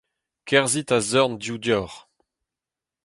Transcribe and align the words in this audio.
Kerzhit 0.47 0.89
a-zorn 0.97 1.33
dehoù 1.41 1.57
deoc'h. 1.63 1.99